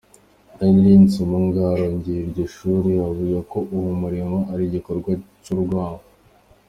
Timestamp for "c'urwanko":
5.43-6.05